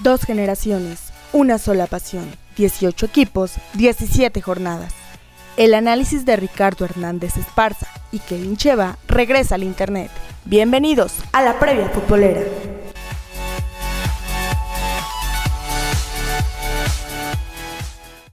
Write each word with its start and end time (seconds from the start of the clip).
Dos 0.00 0.22
generaciones, 0.22 1.12
una 1.32 1.56
sola 1.58 1.86
pasión, 1.86 2.28
18 2.56 3.06
equipos, 3.06 3.52
17 3.74 4.42
jornadas. 4.42 4.92
El 5.56 5.72
análisis 5.72 6.24
de 6.24 6.34
Ricardo 6.34 6.84
Hernández 6.84 7.36
Esparza 7.36 7.86
y 8.10 8.18
Kevin 8.18 8.56
Cheva 8.56 8.98
regresa 9.06 9.54
al 9.54 9.62
Internet. 9.62 10.10
Bienvenidos 10.46 11.14
a 11.32 11.42
la 11.42 11.60
previa 11.60 11.88
futbolera. 11.90 12.42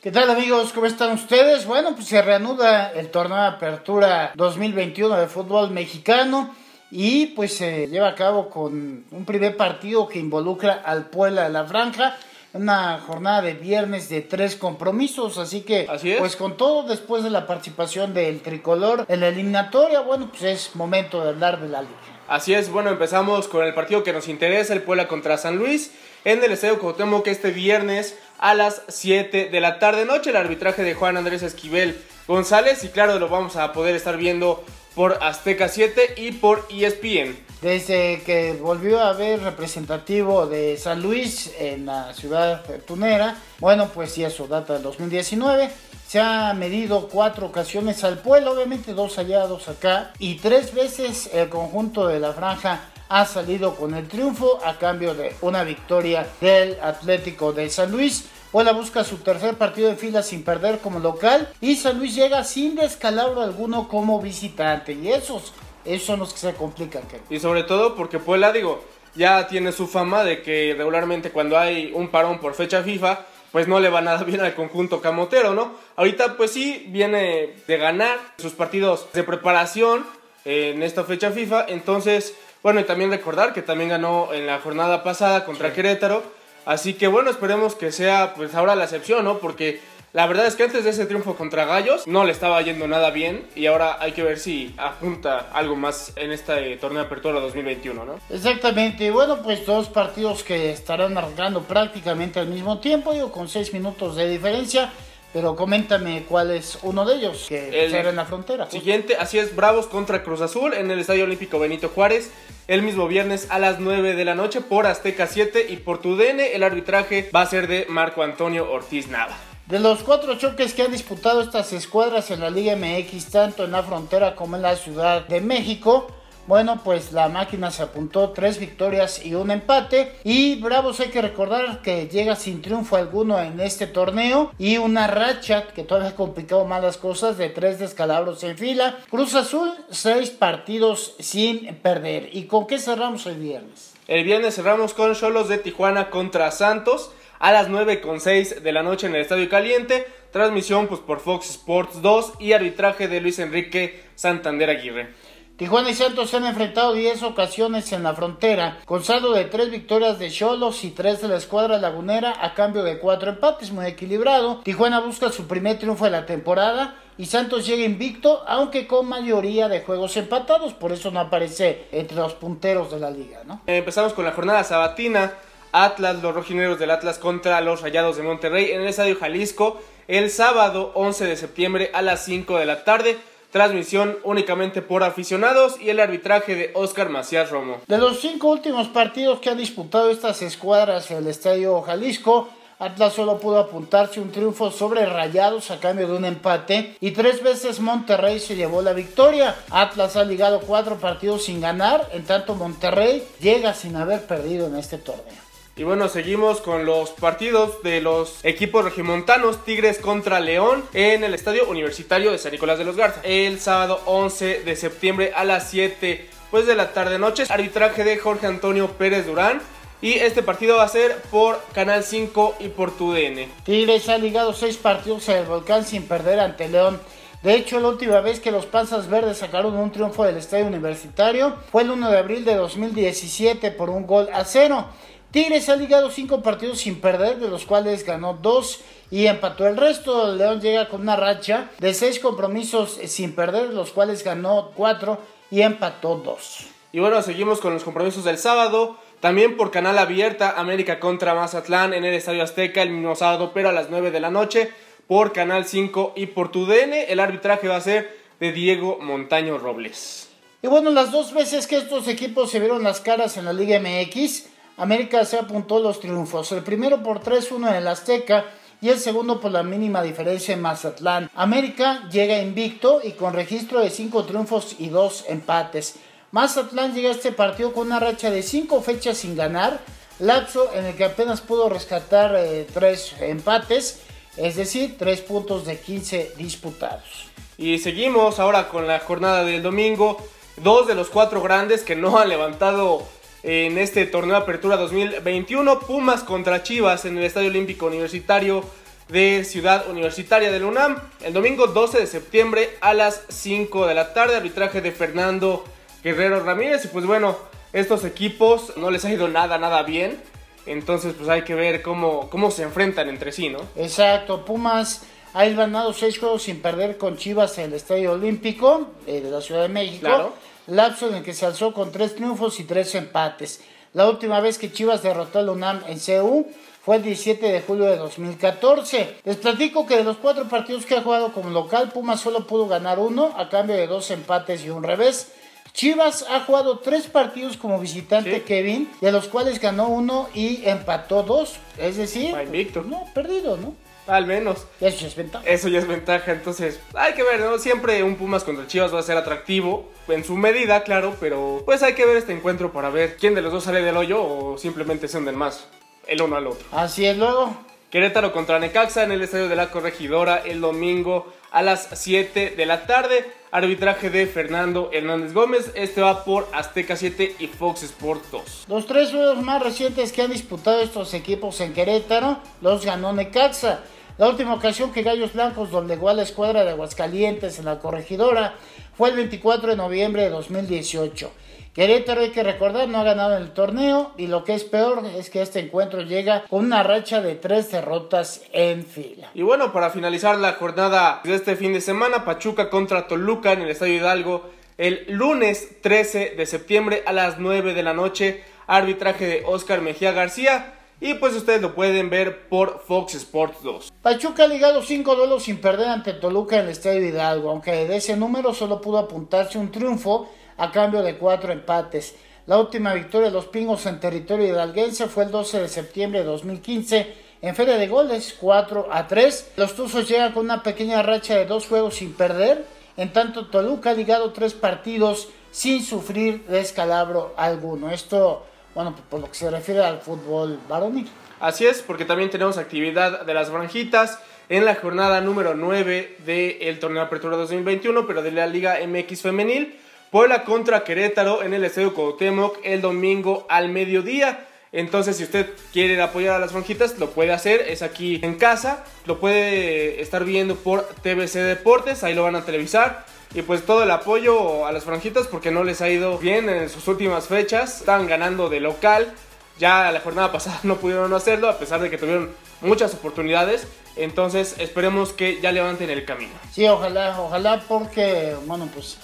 ¿Qué 0.01 0.11
tal 0.11 0.31
amigos? 0.31 0.73
¿Cómo 0.73 0.87
están 0.87 1.11
ustedes? 1.11 1.67
Bueno, 1.67 1.93
pues 1.93 2.07
se 2.07 2.23
reanuda 2.23 2.89
el 2.89 3.11
torneo 3.11 3.37
de 3.37 3.47
apertura 3.47 4.31
2021 4.35 5.15
de 5.15 5.27
fútbol 5.27 5.69
mexicano 5.69 6.55
y 6.91 7.27
pues 7.27 7.55
se 7.55 7.87
lleva 7.87 8.09
a 8.09 8.15
cabo 8.15 8.49
con 8.49 9.05
un 9.09 9.25
primer 9.25 9.55
partido 9.55 10.07
que 10.07 10.19
involucra 10.19 10.81
al 10.85 11.05
Puebla 11.09 11.43
de 11.43 11.49
la 11.49 11.65
Franja. 11.65 12.17
Una 12.53 12.99
jornada 12.99 13.41
de 13.41 13.53
viernes 13.53 14.09
de 14.09 14.19
tres 14.19 14.57
compromisos, 14.57 15.37
así 15.37 15.61
que 15.61 15.87
Así 15.89 16.11
es. 16.11 16.19
pues 16.19 16.35
con 16.35 16.57
todo 16.57 16.83
después 16.83 17.23
de 17.23 17.29
la 17.29 17.47
participación 17.47 18.13
del 18.13 18.41
tricolor 18.41 19.05
en 19.07 19.21
la 19.21 19.29
eliminatoria, 19.29 20.01
bueno, 20.01 20.27
pues 20.29 20.43
es 20.43 20.75
momento 20.75 21.23
de 21.23 21.29
hablar 21.29 21.61
de 21.61 21.69
la 21.69 21.81
liga. 21.81 21.93
Así 22.27 22.53
es, 22.53 22.69
bueno, 22.69 22.89
empezamos 22.89 23.47
con 23.47 23.65
el 23.65 23.73
partido 23.73 24.03
que 24.03 24.11
nos 24.11 24.27
interesa, 24.27 24.73
el 24.73 24.81
Puebla 24.81 25.07
contra 25.07 25.37
San 25.37 25.55
Luis, 25.55 25.91
en 26.25 26.43
el 26.43 26.51
Estadio 26.51 26.77
Cuauhtémoc 26.79 27.25
este 27.27 27.51
viernes 27.51 28.17
a 28.37 28.53
las 28.53 28.81
7 28.89 29.47
de 29.49 29.59
la 29.61 29.79
tarde 29.79 30.03
noche, 30.03 30.31
el 30.31 30.35
arbitraje 30.35 30.83
de 30.83 30.93
Juan 30.93 31.15
Andrés 31.15 31.43
Esquivel 31.43 32.01
González, 32.27 32.83
y 32.83 32.89
claro, 32.89 33.17
lo 33.17 33.29
vamos 33.29 33.55
a 33.55 33.71
poder 33.71 33.95
estar 33.95 34.17
viendo 34.17 34.61
por 34.95 35.17
Azteca 35.21 35.69
7 35.69 36.15
y 36.17 36.31
por 36.33 36.67
ESPN. 36.69 37.37
Desde 37.61 38.23
que 38.25 38.53
volvió 38.53 38.99
a 38.99 39.09
haber 39.09 39.41
representativo 39.41 40.47
de 40.47 40.77
San 40.77 41.01
Luis 41.01 41.51
en 41.59 41.85
la 41.85 42.13
ciudad 42.13 42.63
tunera, 42.87 43.35
bueno, 43.59 43.89
pues 43.93 44.13
sí, 44.13 44.23
eso 44.23 44.47
data 44.47 44.73
del 44.73 44.83
2019. 44.83 45.69
Se 46.07 46.19
ha 46.19 46.53
medido 46.53 47.07
cuatro 47.07 47.45
ocasiones 47.45 48.03
al 48.03 48.19
pueblo, 48.19 48.51
obviamente 48.51 48.93
dos 48.93 49.17
allá, 49.17 49.43
acá, 49.43 50.11
y 50.19 50.35
tres 50.35 50.73
veces 50.73 51.29
el 51.31 51.49
conjunto 51.49 52.07
de 52.07 52.19
la 52.19 52.33
franja 52.33 52.89
ha 53.07 53.25
salido 53.25 53.75
con 53.75 53.93
el 53.93 54.07
triunfo 54.07 54.59
a 54.65 54.77
cambio 54.77 55.13
de 55.13 55.35
una 55.41 55.63
victoria 55.63 56.27
del 56.39 56.77
Atlético 56.81 57.53
de 57.53 57.69
San 57.69 57.91
Luis. 57.91 58.25
Puebla 58.51 58.73
busca 58.73 59.05
su 59.05 59.17
tercer 59.19 59.55
partido 59.55 59.89
de 59.89 59.95
fila 59.95 60.21
sin 60.23 60.43
perder 60.43 60.79
como 60.79 60.99
local 60.99 61.47
y 61.61 61.77
San 61.77 61.97
Luis 61.97 62.13
llega 62.13 62.43
sin 62.43 62.75
descalabro 62.75 63.41
alguno 63.41 63.87
como 63.87 64.19
visitante. 64.19 64.91
Y 64.91 65.07
esos, 65.07 65.53
esos 65.85 66.05
son 66.05 66.19
los 66.19 66.33
que 66.33 66.39
se 66.39 66.53
complican. 66.53 67.03
Y 67.29 67.39
sobre 67.39 67.63
todo 67.63 67.95
porque 67.95 68.19
Puebla, 68.19 68.51
digo, 68.51 68.83
ya 69.15 69.47
tiene 69.47 69.71
su 69.71 69.87
fama 69.87 70.25
de 70.25 70.41
que 70.41 70.75
regularmente 70.77 71.31
cuando 71.31 71.57
hay 71.57 71.93
un 71.95 72.09
parón 72.09 72.39
por 72.39 72.53
fecha 72.53 72.83
FIFA, 72.83 73.19
pues 73.53 73.69
no 73.69 73.79
le 73.79 73.87
va 73.87 74.01
nada 74.01 74.23
bien 74.25 74.41
al 74.41 74.53
conjunto 74.53 74.99
camotero, 74.99 75.53
¿no? 75.53 75.71
Ahorita 75.95 76.35
pues 76.35 76.51
sí 76.51 76.87
viene 76.89 77.55
de 77.65 77.77
ganar 77.77 78.17
sus 78.37 78.51
partidos 78.51 79.07
de 79.13 79.23
preparación 79.23 80.05
en 80.43 80.83
esta 80.83 81.05
fecha 81.05 81.31
FIFA, 81.31 81.67
entonces, 81.69 82.33
bueno, 82.63 82.79
y 82.79 82.83
también 82.83 83.11
recordar 83.11 83.53
que 83.53 83.61
también 83.61 83.91
ganó 83.91 84.33
en 84.33 84.47
la 84.47 84.59
jornada 84.59 85.03
pasada 85.03 85.45
contra 85.45 85.71
Querétaro, 85.71 86.23
así 86.65 86.93
que 86.93 87.07
bueno, 87.07 87.29
esperemos 87.29 87.75
que 87.75 87.91
sea 87.91 88.33
pues 88.35 88.55
ahora 88.55 88.75
la 88.75 88.85
excepción, 88.85 89.25
¿no? 89.25 89.39
Porque 89.39 89.79
la 90.13 90.27
verdad 90.27 90.45
es 90.45 90.55
que 90.55 90.63
antes 90.63 90.83
de 90.83 90.89
ese 90.89 91.05
triunfo 91.05 91.35
contra 91.35 91.63
Gallos 91.63 92.05
no 92.05 92.25
le 92.25 92.33
estaba 92.33 92.61
yendo 92.61 92.85
nada 92.85 93.11
bien 93.11 93.47
y 93.55 93.67
ahora 93.67 93.95
hay 94.01 94.11
que 94.11 94.23
ver 94.23 94.39
si 94.39 94.73
apunta 94.77 95.47
algo 95.53 95.77
más 95.77 96.11
en 96.17 96.33
este 96.33 96.75
torneo 96.77 96.99
de 97.01 97.05
apertura 97.05 97.39
2021, 97.39 98.03
¿no? 98.03 98.19
Exactamente, 98.29 99.09
bueno, 99.09 99.41
pues 99.41 99.65
dos 99.65 99.87
partidos 99.87 100.43
que 100.43 100.71
estarán 100.71 101.17
arrancando 101.17 101.61
prácticamente 101.61 102.41
al 102.41 102.47
mismo 102.47 102.79
tiempo, 102.79 103.13
digo, 103.13 103.31
con 103.31 103.47
seis 103.47 103.73
minutos 103.73 104.17
de 104.17 104.27
diferencia. 104.29 104.91
Pero 105.33 105.55
coméntame 105.55 106.25
cuál 106.27 106.51
es 106.51 106.77
uno 106.81 107.05
de 107.05 107.15
ellos 107.15 107.45
que 107.47 107.85
El 107.85 107.91
será 107.91 108.09
en 108.09 108.17
la 108.17 108.25
frontera. 108.25 108.69
Siguiente, 108.69 109.15
así 109.15 109.39
es, 109.39 109.55
Bravos 109.55 109.87
contra 109.87 110.23
Cruz 110.23 110.41
Azul 110.41 110.73
en 110.73 110.91
el 110.91 110.99
Estadio 110.99 111.23
Olímpico 111.23 111.57
Benito 111.57 111.89
Juárez. 111.89 112.31
El 112.67 112.81
mismo 112.81 113.07
viernes 113.07 113.47
a 113.49 113.57
las 113.57 113.79
9 113.79 114.15
de 114.15 114.25
la 114.25 114.35
noche 114.35 114.61
por 114.61 114.85
Azteca 114.85 115.27
7 115.27 115.67
y 115.69 115.77
por 115.77 116.01
TUDN 116.01 116.39
el 116.39 116.63
arbitraje 116.63 117.29
va 117.33 117.41
a 117.41 117.45
ser 117.45 117.67
de 117.67 117.85
Marco 117.87 118.23
Antonio 118.23 118.69
Ortiz 118.71 119.07
Nava. 119.07 119.37
De 119.67 119.79
los 119.79 120.03
cuatro 120.03 120.37
choques 120.37 120.73
que 120.73 120.81
han 120.81 120.91
disputado 120.91 121.41
estas 121.41 121.71
escuadras 121.71 122.29
en 122.29 122.41
la 122.41 122.49
Liga 122.49 122.75
MX, 122.75 123.27
tanto 123.27 123.63
en 123.63 123.71
la 123.71 123.83
frontera 123.83 124.35
como 124.35 124.57
en 124.57 124.63
la 124.63 124.75
Ciudad 124.75 125.25
de 125.27 125.39
México, 125.39 126.07
bueno, 126.51 126.81
pues 126.83 127.13
la 127.13 127.29
máquina 127.29 127.71
se 127.71 127.81
apuntó 127.81 128.31
tres 128.31 128.59
victorias 128.59 129.25
y 129.25 129.35
un 129.35 129.51
empate. 129.51 130.11
Y 130.25 130.55
Bravos 130.55 130.99
hay 130.99 131.07
que 131.07 131.21
recordar 131.21 131.81
que 131.81 132.09
llega 132.09 132.35
sin 132.35 132.61
triunfo 132.61 132.97
alguno 132.97 133.39
en 133.39 133.61
este 133.61 133.87
torneo. 133.87 134.51
Y 134.57 134.75
una 134.75 135.07
racha 135.07 135.67
que 135.67 135.83
todavía 135.83 136.09
ha 136.09 136.15
complicado 136.17 136.65
más 136.65 136.83
las 136.83 136.97
cosas 136.97 137.37
de 137.37 137.47
tres 137.47 137.79
descalabros 137.79 138.43
en 138.43 138.57
fila. 138.57 138.97
Cruz 139.09 139.33
Azul, 139.33 139.71
seis 139.91 140.29
partidos 140.29 141.15
sin 141.19 141.73
perder. 141.75 142.27
¿Y 142.33 142.47
con 142.47 142.67
qué 142.67 142.79
cerramos 142.79 143.25
el 143.27 143.37
viernes? 143.37 143.93
El 144.09 144.25
viernes 144.25 144.53
cerramos 144.53 144.93
con 144.93 145.15
Cholos 145.15 145.47
de 145.47 145.57
Tijuana 145.57 146.09
contra 146.09 146.51
Santos 146.51 147.13
a 147.39 147.53
las 147.53 147.69
9.6 147.69 148.59
de 148.59 148.71
la 148.73 148.83
noche 148.83 149.07
en 149.07 149.15
el 149.15 149.21
Estadio 149.21 149.47
Caliente. 149.47 150.05
Transmisión 150.33 150.87
pues 150.87 150.99
por 150.99 151.21
Fox 151.21 151.49
Sports 151.49 152.01
2 152.01 152.33
y 152.41 152.51
arbitraje 152.51 153.07
de 153.07 153.21
Luis 153.21 153.39
Enrique 153.39 154.03
Santander 154.15 154.69
Aguirre. 154.69 155.20
Tijuana 155.61 155.91
y 155.91 155.93
Santos 155.93 156.31
se 156.31 156.37
han 156.37 156.47
enfrentado 156.47 156.93
10 156.93 157.21
ocasiones 157.21 157.93
en 157.93 158.01
la 158.01 158.15
frontera, 158.15 158.79
con 158.83 159.03
saldo 159.03 159.31
de 159.33 159.45
3 159.45 159.69
victorias 159.69 160.17
de 160.17 160.31
Cholos 160.31 160.83
y 160.83 160.89
3 160.89 161.21
de 161.21 161.27
la 161.27 161.37
escuadra 161.37 161.77
lagunera 161.77 162.33
a 162.43 162.55
cambio 162.55 162.81
de 162.81 162.97
4 162.97 163.29
empates, 163.29 163.71
muy 163.71 163.85
equilibrado. 163.85 164.61
Tijuana 164.63 165.01
busca 165.01 165.29
su 165.29 165.45
primer 165.45 165.77
triunfo 165.77 166.05
de 166.05 166.09
la 166.09 166.25
temporada 166.25 166.95
y 167.15 167.27
Santos 167.27 167.67
llega 167.67 167.83
invicto, 167.83 168.43
aunque 168.47 168.87
con 168.87 169.07
mayoría 169.07 169.69
de 169.69 169.81
juegos 169.81 170.17
empatados, 170.17 170.73
por 170.73 170.93
eso 170.93 171.11
no 171.11 171.19
aparece 171.19 171.85
entre 171.91 172.17
los 172.17 172.33
punteros 172.33 172.89
de 172.89 172.99
la 172.99 173.11
liga, 173.11 173.43
¿no? 173.45 173.61
Eh, 173.67 173.77
Empezamos 173.77 174.13
con 174.13 174.25
la 174.25 174.31
jornada 174.31 174.63
sabatina. 174.63 175.33
Atlas, 175.73 176.23
los 176.23 176.33
rojineros 176.33 176.79
del 176.79 176.89
Atlas 176.89 177.19
contra 177.19 177.61
los 177.61 177.83
Rayados 177.83 178.17
de 178.17 178.23
Monterrey 178.23 178.71
en 178.71 178.81
el 178.81 178.87
Estadio 178.87 179.15
Jalisco 179.15 179.79
el 180.07 180.31
sábado 180.31 180.91
11 180.95 181.25
de 181.25 181.37
septiembre 181.37 181.91
a 181.93 182.01
las 182.01 182.25
5 182.25 182.57
de 182.57 182.65
la 182.65 182.83
tarde. 182.83 183.19
Transmisión 183.51 184.17
únicamente 184.23 184.81
por 184.81 185.03
aficionados 185.03 185.79
y 185.79 185.89
el 185.89 185.99
arbitraje 185.99 186.55
de 186.55 186.71
Oscar 186.73 187.09
Macías 187.09 187.49
Romo. 187.49 187.81
De 187.87 187.97
los 187.97 188.21
cinco 188.21 188.49
últimos 188.49 188.87
partidos 188.87 189.39
que 189.39 189.49
han 189.49 189.57
disputado 189.57 190.09
estas 190.09 190.41
escuadras 190.41 191.11
en 191.11 191.17
el 191.17 191.27
Estadio 191.27 191.81
Jalisco, 191.81 192.49
Atlas 192.79 193.13
solo 193.13 193.37
pudo 193.37 193.59
apuntarse 193.59 194.19
un 194.19 194.31
triunfo 194.31 194.71
sobre 194.71 195.05
Rayados 195.05 195.69
a 195.69 195.79
cambio 195.79 196.07
de 196.07 196.15
un 196.17 196.25
empate 196.25 196.95
y 196.99 197.11
tres 197.11 197.43
veces 197.43 197.79
Monterrey 197.79 198.39
se 198.39 198.55
llevó 198.55 198.81
la 198.81 198.93
victoria. 198.93 199.55
Atlas 199.69 200.15
ha 200.15 200.23
ligado 200.23 200.61
cuatro 200.61 200.95
partidos 200.95 201.43
sin 201.43 201.61
ganar, 201.61 202.09
en 202.11 202.23
tanto 202.23 202.55
Monterrey 202.55 203.23
llega 203.39 203.75
sin 203.75 203.97
haber 203.97 204.25
perdido 204.25 204.65
en 204.65 204.77
este 204.77 204.97
torneo. 204.97 205.50
Y 205.77 205.83
bueno, 205.83 206.09
seguimos 206.09 206.59
con 206.59 206.85
los 206.85 207.11
partidos 207.11 207.81
de 207.81 208.01
los 208.01 208.43
equipos 208.43 208.83
regimontanos, 208.83 209.63
Tigres 209.63 209.99
contra 209.99 210.41
León, 210.41 210.83
en 210.93 211.23
el 211.23 211.33
Estadio 211.33 211.69
Universitario 211.69 212.31
de 212.31 212.37
San 212.37 212.51
Nicolás 212.51 212.77
de 212.77 212.83
los 212.83 212.97
Garza. 212.97 213.21
El 213.23 213.57
sábado 213.61 214.01
11 214.05 214.63
de 214.63 214.75
septiembre 214.75 215.31
a 215.33 215.45
las 215.45 215.69
7 215.69 216.27
pues, 216.51 216.67
de 216.67 216.75
la 216.75 216.91
tarde-noche. 216.91 217.45
Arbitraje 217.47 218.03
de 218.03 218.17
Jorge 218.17 218.47
Antonio 218.47 218.89
Pérez 218.89 219.25
Durán. 219.25 219.61
Y 220.01 220.13
este 220.13 220.43
partido 220.43 220.77
va 220.77 220.83
a 220.83 220.89
ser 220.89 221.21
por 221.31 221.61
Canal 221.73 222.03
5 222.03 222.55
y 222.59 222.67
por 222.67 222.91
TUDN. 222.97 223.49
Tigres 223.63 224.09
ha 224.09 224.17
ligado 224.17 224.51
seis 224.51 224.75
partidos 224.75 225.29
en 225.29 225.37
el 225.37 225.45
Volcán 225.45 225.85
sin 225.85 226.03
perder 226.03 226.39
ante 226.41 226.67
León. 226.67 226.99
De 227.43 227.55
hecho, 227.55 227.79
la 227.79 227.87
última 227.87 228.19
vez 228.19 228.39
que 228.39 228.51
los 228.51 228.65
Panzas 228.65 229.07
Verdes 229.07 229.37
sacaron 229.37 229.75
un 229.77 229.91
triunfo 229.91 230.25
del 230.25 230.37
Estadio 230.37 230.65
Universitario 230.67 231.55
fue 231.71 231.83
el 231.83 231.91
1 231.91 232.11
de 232.11 232.17
abril 232.17 232.45
de 232.45 232.55
2017 232.55 233.71
por 233.71 233.89
un 233.89 234.05
gol 234.05 234.27
a 234.33 234.43
cero. 234.43 234.87
Tigres 235.31 235.69
ha 235.69 235.77
ligado 235.77 236.11
cinco 236.11 236.41
partidos 236.41 236.79
sin 236.79 236.99
perder, 236.99 237.37
de 237.39 237.47
los 237.47 237.65
cuales 237.65 238.03
ganó 238.03 238.33
dos 238.33 238.81
y 239.09 239.27
empató 239.27 239.65
el 239.65 239.77
resto. 239.77 240.35
León 240.35 240.59
llega 240.59 240.89
con 240.89 241.01
una 241.01 241.15
racha 241.15 241.69
de 241.79 241.93
seis 241.93 242.19
compromisos 242.19 242.99
sin 243.05 243.33
perder, 243.33 243.69
de 243.69 243.73
los 243.73 243.91
cuales 243.91 244.25
ganó 244.25 244.71
cuatro 244.75 245.19
y 245.49 245.61
empató 245.61 246.15
dos. 246.17 246.67
Y 246.91 246.99
bueno, 246.99 247.21
seguimos 247.21 247.61
con 247.61 247.73
los 247.73 247.85
compromisos 247.85 248.25
del 248.25 248.37
sábado. 248.37 248.97
También 249.21 249.55
por 249.55 249.71
canal 249.71 249.97
abierta, 249.99 250.59
América 250.59 250.99
contra 250.99 251.33
Mazatlán 251.33 251.93
en 251.93 252.03
el 252.03 252.13
Estadio 252.13 252.43
Azteca 252.43 252.81
el 252.81 252.89
mismo 252.89 253.15
sábado, 253.15 253.51
pero 253.53 253.69
a 253.69 253.71
las 253.71 253.89
9 253.89 254.11
de 254.11 254.19
la 254.19 254.31
noche. 254.31 254.71
Por 255.07 255.33
Canal 255.33 255.65
5 255.65 256.13
y 256.15 256.27
por 256.27 256.51
TUDN, 256.51 256.93
el 257.07 257.19
arbitraje 257.19 257.67
va 257.67 257.75
a 257.75 257.81
ser 257.81 258.17
de 258.39 258.51
Diego 258.51 258.97
Montaño 259.01 259.57
Robles. 259.57 260.29
Y 260.61 260.67
bueno, 260.67 260.89
las 260.89 261.11
dos 261.11 261.33
veces 261.33 261.67
que 261.67 261.77
estos 261.77 262.07
equipos 262.07 262.51
se 262.51 262.59
vieron 262.59 262.83
las 262.83 263.01
caras 263.01 263.35
en 263.37 263.45
la 263.45 263.53
Liga 263.53 263.79
MX, 263.79 264.45
América 264.81 265.25
se 265.25 265.37
apuntó 265.37 265.79
los 265.79 265.99
triunfos. 265.99 266.51
El 266.53 266.63
primero 266.63 267.03
por 267.03 267.21
3-1 267.21 267.69
en 267.69 267.75
el 267.75 267.87
Azteca 267.87 268.45
y 268.81 268.89
el 268.89 268.97
segundo 268.97 269.39
por 269.39 269.51
la 269.51 269.61
mínima 269.61 270.01
diferencia 270.01 270.55
en 270.55 270.61
Mazatlán. 270.61 271.29
América 271.35 272.09
llega 272.09 272.41
invicto 272.41 272.99
y 273.03 273.11
con 273.11 273.35
registro 273.35 273.81
de 273.81 273.91
5 273.91 274.25
triunfos 274.25 274.77
y 274.79 274.89
2 274.89 275.25
empates. 275.27 275.97
Mazatlán 276.31 276.95
llega 276.95 277.09
a 277.09 277.11
este 277.11 277.31
partido 277.31 277.73
con 277.73 277.85
una 277.85 277.99
racha 277.99 278.31
de 278.31 278.41
5 278.41 278.81
fechas 278.81 279.19
sin 279.19 279.35
ganar, 279.35 279.81
lapso 280.17 280.71
en 280.73 280.85
el 280.85 280.95
que 280.95 281.03
apenas 281.03 281.41
pudo 281.41 281.69
rescatar 281.69 282.35
eh, 282.35 282.65
tres 282.73 283.13
empates, 283.19 284.01
es 284.35 284.55
decir, 284.55 284.97
tres 284.97 285.21
puntos 285.21 285.63
de 285.63 285.79
15 285.79 286.33
disputados. 286.37 287.27
Y 287.55 287.77
seguimos 287.77 288.39
ahora 288.39 288.67
con 288.67 288.87
la 288.87 288.97
jornada 288.97 289.43
del 289.43 289.61
domingo. 289.61 290.17
Dos 290.57 290.87
de 290.87 290.95
los 290.95 291.09
cuatro 291.09 291.39
grandes 291.43 291.83
que 291.83 291.95
no 291.95 292.17
han 292.17 292.29
levantado 292.29 293.03
en 293.43 293.77
este 293.77 294.05
torneo 294.05 294.35
de 294.35 294.43
Apertura 294.43 294.77
2021. 294.77 295.79
Pumas 295.79 296.23
contra 296.23 296.63
Chivas 296.63 297.05
en 297.05 297.17
el 297.17 297.23
Estadio 297.23 297.49
Olímpico 297.49 297.87
Universitario 297.87 298.63
de 299.09 299.43
Ciudad 299.43 299.89
Universitaria 299.89 300.51
del 300.51 300.63
UNAM. 300.63 300.97
El 301.21 301.33
domingo 301.33 301.67
12 301.67 301.99
de 301.99 302.07
septiembre 302.07 302.69
a 302.81 302.93
las 302.93 303.23
5 303.29 303.87
de 303.87 303.93
la 303.93 304.13
tarde. 304.13 304.35
Arbitraje 304.35 304.81
de 304.81 304.91
Fernando 304.91 305.65
Guerrero 306.03 306.41
Ramírez. 306.43 306.85
Y 306.85 306.87
pues 306.89 307.05
bueno, 307.05 307.37
estos 307.73 308.05
equipos 308.05 308.73
no 308.77 308.91
les 308.91 309.05
ha 309.05 309.11
ido 309.11 309.27
nada, 309.27 309.57
nada 309.57 309.83
bien. 309.83 310.21
Entonces 310.65 311.15
pues 311.17 311.27
hay 311.29 311.41
que 311.43 311.55
ver 311.55 311.81
cómo, 311.81 312.29
cómo 312.29 312.51
se 312.51 312.63
enfrentan 312.63 313.09
entre 313.09 313.31
sí, 313.31 313.49
¿no? 313.49 313.59
Exacto, 313.75 314.45
Pumas 314.45 315.03
ha 315.33 315.45
ganado 315.45 315.93
seis 315.93 316.19
juegos 316.19 316.43
sin 316.43 316.61
perder 316.61 316.97
con 316.97 317.17
Chivas 317.17 317.57
en 317.57 317.65
el 317.65 317.73
Estadio 317.73 318.13
Olímpico 318.13 318.87
eh, 319.07 319.21
de 319.21 319.29
la 319.31 319.41
Ciudad 319.41 319.61
de 319.63 319.69
México. 319.69 320.05
Claro. 320.07 320.33
Lapso 320.67 321.07
en 321.07 321.15
el 321.15 321.23
que 321.23 321.33
se 321.33 321.45
alzó 321.45 321.73
con 321.73 321.91
tres 321.91 322.15
triunfos 322.15 322.59
y 322.59 322.63
tres 322.65 322.93
empates. 322.95 323.61
La 323.93 324.07
última 324.07 324.39
vez 324.39 324.57
que 324.57 324.71
Chivas 324.71 325.03
derrotó 325.03 325.39
al 325.39 325.49
UNAM 325.49 325.81
en 325.87 325.99
CU 325.99 326.47
fue 326.83 326.97
el 326.97 327.03
17 327.03 327.45
de 327.51 327.61
julio 327.61 327.85
de 327.85 327.97
2014. 327.97 329.17
Les 329.25 329.37
platico 329.37 329.85
que 329.85 329.97
de 329.97 330.03
los 330.03 330.17
cuatro 330.17 330.47
partidos 330.47 330.85
que 330.85 330.95
ha 330.95 331.01
jugado 331.01 331.31
como 331.33 331.49
local, 331.49 331.91
Pumas 331.91 332.21
solo 332.21 332.47
pudo 332.47 332.67
ganar 332.67 332.99
uno 332.99 333.33
a 333.37 333.49
cambio 333.49 333.75
de 333.75 333.87
dos 333.87 334.09
empates 334.11 334.63
y 334.63 334.69
un 334.69 334.83
revés. 334.83 335.31
Chivas 335.73 336.25
ha 336.29 336.41
jugado 336.41 336.79
tres 336.79 337.07
partidos 337.07 337.55
como 337.57 337.79
visitante, 337.79 338.35
Sí. 338.35 338.41
Kevin, 338.41 338.89
de 338.99 339.11
los 339.11 339.27
cuales 339.27 339.59
ganó 339.59 339.87
uno 339.87 340.27
y 340.33 340.67
empató 340.67 341.23
dos. 341.23 341.55
Es 341.77 341.97
decir, 341.97 342.35
invicto. 342.43 342.81
no, 342.83 343.05
perdido, 343.13 343.57
¿no? 343.57 343.73
Al 344.07 344.25
menos. 344.25 344.65
Eso 344.79 345.05
es 345.05 345.15
ventaja. 345.15 345.45
Eso 345.47 345.67
ya 345.67 345.79
es 345.79 345.87
ventaja, 345.87 346.31
entonces 346.31 346.79
hay 346.93 347.13
que 347.13 347.23
ver, 347.23 347.39
¿no? 347.39 347.57
Siempre 347.59 348.03
un 348.03 348.15
Pumas 348.15 348.43
contra 348.43 348.67
Chivas 348.67 348.93
va 348.93 348.99
a 348.99 349.03
ser 349.03 349.17
atractivo, 349.17 349.89
en 350.07 350.23
su 350.23 350.35
medida, 350.35 350.83
claro, 350.83 351.15
pero 351.19 351.61
pues 351.65 351.83
hay 351.83 351.93
que 351.93 352.05
ver 352.05 352.17
este 352.17 352.33
encuentro 352.33 352.73
para 352.73 352.89
ver 352.89 353.17
quién 353.17 353.35
de 353.35 353.41
los 353.41 353.53
dos 353.53 353.63
sale 353.63 353.81
del 353.81 353.97
hoyo 353.97 354.21
o 354.21 354.57
simplemente 354.57 355.07
se 355.07 355.17
hunden 355.17 355.35
más 355.35 355.67
el 356.07 356.21
uno 356.21 356.35
al 356.35 356.47
otro. 356.47 356.65
Así 356.71 357.05
es, 357.05 357.17
luego. 357.17 357.55
Querétaro 357.89 358.31
contra 358.31 358.57
Necaxa 358.57 359.03
en 359.03 359.11
el 359.11 359.21
estadio 359.21 359.49
de 359.49 359.55
la 359.55 359.69
Corregidora 359.69 360.37
el 360.37 360.61
domingo 360.61 361.31
a 361.51 361.61
las 361.61 361.89
7 361.93 362.53
de 362.55 362.65
la 362.65 362.85
tarde. 362.85 363.25
Arbitraje 363.53 364.09
de 364.09 364.27
Fernando 364.27 364.89
Hernández 364.93 365.33
Gómez. 365.33 365.71
Este 365.75 365.99
va 365.99 366.23
por 366.23 366.47
Azteca 366.53 366.95
7 366.95 367.35
y 367.37 367.47
Fox 367.47 367.83
Sports 367.83 368.31
2. 368.31 368.65
Los 368.69 368.87
tres 368.87 369.11
juegos 369.11 369.41
más 369.43 369.61
recientes 369.61 370.13
que 370.13 370.21
han 370.21 370.31
disputado 370.31 370.79
estos 370.79 371.13
equipos 371.13 371.59
en 371.59 371.73
Querétaro 371.73 372.39
los 372.61 372.85
ganó 372.85 373.11
Necaxa. 373.11 373.83
La 374.21 374.29
última 374.29 374.53
ocasión 374.53 374.93
que 374.93 375.01
Gallos 375.01 375.33
Blancos 375.33 375.71
doblegó 375.71 376.07
a 376.07 376.13
la 376.13 376.21
escuadra 376.21 376.63
de 376.63 376.69
Aguascalientes 376.69 377.57
en 377.57 377.65
la 377.65 377.79
corregidora 377.79 378.53
fue 378.95 379.09
el 379.09 379.15
24 379.15 379.71
de 379.71 379.75
noviembre 379.75 380.21
de 380.21 380.29
2018. 380.29 381.31
Querétaro, 381.73 382.21
hay 382.21 382.29
que 382.29 382.43
recordar, 382.43 382.87
no 382.87 382.99
ha 382.99 383.03
ganado 383.03 383.35
en 383.35 383.41
el 383.41 383.49
torneo 383.49 384.11
y 384.19 384.27
lo 384.27 384.43
que 384.43 384.53
es 384.53 384.63
peor 384.63 385.01
es 385.17 385.31
que 385.31 385.41
este 385.41 385.61
encuentro 385.61 386.03
llega 386.03 386.43
con 386.43 386.65
una 386.65 386.83
racha 386.83 387.19
de 387.19 387.33
tres 387.33 387.71
derrotas 387.71 388.43
en 388.53 388.85
fila. 388.85 389.31
Y 389.33 389.41
bueno, 389.41 389.73
para 389.73 389.89
finalizar 389.89 390.37
la 390.37 390.53
jornada 390.53 391.21
de 391.23 391.33
este 391.33 391.55
fin 391.55 391.73
de 391.73 391.81
semana, 391.81 392.23
Pachuca 392.23 392.69
contra 392.69 393.07
Toluca 393.07 393.53
en 393.53 393.63
el 393.63 393.71
Estadio 393.71 393.95
Hidalgo 393.95 394.51
el 394.77 395.03
lunes 395.07 395.81
13 395.81 396.35
de 396.37 396.45
septiembre 396.45 397.01
a 397.07 397.11
las 397.11 397.39
9 397.39 397.73
de 397.73 397.81
la 397.81 397.95
noche. 397.95 398.43
Arbitraje 398.67 399.25
de 399.25 399.43
Oscar 399.47 399.81
Mejía 399.81 400.11
García. 400.11 400.75
Y 401.03 401.15
pues 401.15 401.35
ustedes 401.35 401.63
lo 401.63 401.73
pueden 401.73 402.11
ver 402.11 402.47
por 402.47 402.83
Fox 402.85 403.15
Sports 403.15 403.63
2. 403.63 403.91
Pachuca 404.03 404.43
ha 404.43 404.47
ligado 404.47 404.83
cinco 404.83 405.15
duelos 405.15 405.43
sin 405.43 405.59
perder 405.59 405.87
ante 405.87 406.13
Toluca 406.13 406.57
en 406.57 406.65
el 406.65 406.71
Estadio 406.71 407.03
Hidalgo, 407.03 407.49
aunque 407.49 407.87
de 407.87 407.95
ese 407.95 408.15
número 408.15 408.53
solo 408.53 408.79
pudo 408.79 408.99
apuntarse 408.99 409.57
un 409.57 409.71
triunfo 409.71 410.29
a 410.57 410.71
cambio 410.71 411.01
de 411.01 411.17
cuatro 411.17 411.51
empates. 411.51 412.13
La 412.45 412.59
última 412.59 412.93
victoria 412.93 413.29
de 413.29 413.33
los 413.33 413.47
Pingos 413.47 413.87
en 413.87 413.99
territorio 413.99 414.47
hidalguense 414.47 415.07
fue 415.07 415.23
el 415.23 415.31
12 415.31 415.61
de 415.61 415.67
septiembre 415.69 416.19
de 416.19 416.25
2015 416.27 417.13
en 417.41 417.55
Feria 417.55 417.79
de 417.79 417.87
Goles, 417.87 418.35
4 418.39 418.89
a 418.91 419.07
3. 419.07 419.53
Los 419.57 419.75
Tuzos 419.75 420.07
llegan 420.07 420.33
con 420.33 420.45
una 420.45 420.61
pequeña 420.61 421.01
racha 421.01 421.35
de 421.35 421.47
dos 421.47 421.65
juegos 421.65 421.95
sin 421.95 422.13
perder, 422.13 422.63
en 422.95 423.11
tanto 423.11 423.47
Toluca 423.47 423.89
ha 423.89 423.93
ligado 423.93 424.33
tres 424.33 424.53
partidos 424.53 425.29
sin 425.49 425.83
sufrir 425.83 426.45
descalabro 426.45 427.33
alguno. 427.37 427.89
Esto, 427.89 428.45
bueno, 428.73 428.95
por 429.09 429.19
lo 429.19 429.27
que 429.27 429.35
se 429.35 429.49
refiere 429.49 429.83
al 429.83 429.99
fútbol 429.99 430.59
varonil. 430.67 431.09
Así 431.39 431.65
es, 431.65 431.81
porque 431.81 432.05
también 432.05 432.29
tenemos 432.29 432.57
actividad 432.57 433.25
de 433.25 433.33
las 433.33 433.49
franjitas 433.49 434.19
en 434.49 434.65
la 434.65 434.75
jornada 434.75 435.21
número 435.21 435.55
9 435.55 436.17
del 436.25 436.79
torneo 436.79 437.01
Apertura 437.01 437.37
2021, 437.37 438.05
pero 438.05 438.21
de 438.21 438.31
la 438.31 438.47
Liga 438.47 438.77
MX 438.85 439.21
Femenil. 439.21 439.79
Puebla 440.11 440.43
contra 440.43 440.83
Querétaro 440.83 441.41
en 441.41 441.53
el 441.53 441.63
Estadio 441.63 441.93
Cuauhtémoc 441.93 442.59
el 442.63 442.81
domingo 442.81 443.45
al 443.49 443.69
mediodía. 443.69 444.45
Entonces, 444.73 445.17
si 445.17 445.23
usted 445.23 445.49
quiere 445.73 446.01
apoyar 446.01 446.35
a 446.35 446.39
las 446.39 446.51
franjitas, 446.51 446.97
lo 446.97 447.09
puede 447.09 447.33
hacer. 447.33 447.61
Es 447.67 447.81
aquí 447.81 448.19
en 448.23 448.35
casa. 448.35 448.85
Lo 449.05 449.19
puede 449.19 450.01
estar 450.01 450.23
viendo 450.23 450.55
por 450.55 450.83
TBC 451.03 451.35
Deportes. 451.39 452.03
Ahí 452.03 452.13
lo 452.13 452.23
van 452.23 452.37
a 452.37 452.45
televisar. 452.45 453.05
Y 453.33 453.41
pues 453.41 453.65
todo 453.65 453.83
el 453.83 453.91
apoyo 453.91 454.65
a 454.65 454.71
las 454.71 454.83
franjitas 454.83 455.27
porque 455.27 455.51
no 455.51 455.63
les 455.63 455.81
ha 455.81 455.89
ido 455.89 456.17
bien 456.17 456.49
en 456.49 456.69
sus 456.69 456.87
últimas 456.87 457.27
fechas. 457.27 457.81
Estaban 457.81 458.07
ganando 458.07 458.49
de 458.49 458.61
local. 458.61 459.13
Ya 459.59 459.91
la 459.91 459.99
jornada 459.99 460.31
pasada 460.33 460.59
no 460.63 460.77
pudieron 460.77 461.13
hacerlo 461.13 461.49
a 461.49 461.57
pesar 461.57 461.81
de 461.81 461.89
que 461.89 461.97
tuvieron 461.97 462.31
muchas 462.61 462.93
oportunidades. 462.93 463.67
Entonces 463.97 464.55
esperemos 464.57 465.11
que 465.11 465.41
ya 465.41 465.51
levanten 465.51 465.89
el 465.89 466.05
camino. 466.05 466.31
Sí, 466.53 466.65
ojalá, 466.65 467.19
ojalá 467.19 467.61
porque, 467.67 468.35
bueno, 468.45 468.69
pues 468.73 468.97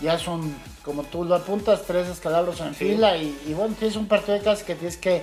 ya 0.00 0.18
son, 0.18 0.54
como 0.84 1.02
tú 1.04 1.24
lo 1.24 1.34
apuntas, 1.34 1.82
tres 1.86 2.08
escalabros 2.08 2.60
en 2.60 2.74
Sí. 2.74 2.90
fila 2.92 3.16
y, 3.16 3.36
y, 3.46 3.54
bueno, 3.54 3.74
tienes 3.78 3.96
un 3.96 4.06
partido 4.08 4.38
de 4.38 4.44
casa 4.44 4.64
que 4.64 4.74
tienes 4.74 4.96
que, 4.96 5.22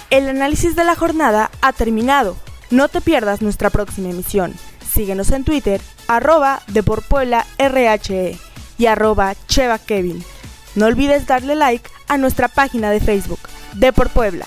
El 0.08 0.28
análisis 0.28 0.76
de 0.76 0.84
la 0.84 0.94
jornada 0.94 1.50
ha 1.62 1.72
terminado. 1.72 2.36
No 2.70 2.88
te 2.88 3.00
pierdas 3.00 3.42
nuestra 3.42 3.70
próxima 3.70 4.10
emisión. 4.10 4.54
Síguenos 4.96 5.30
en 5.32 5.44
Twitter, 5.44 5.82
arroba 6.08 6.62
de 6.68 6.82
por 6.82 7.02
Puebla 7.02 7.44
RHE 7.58 8.38
y 8.78 8.86
arroba 8.86 9.34
Cheva 9.46 9.78
Kevin. 9.78 10.24
No 10.74 10.86
olvides 10.86 11.26
darle 11.26 11.54
like 11.54 11.90
a 12.08 12.16
nuestra 12.16 12.48
página 12.48 12.90
de 12.90 13.00
Facebook, 13.00 13.40
de 13.74 13.92
por 13.92 14.08
Puebla. 14.08 14.46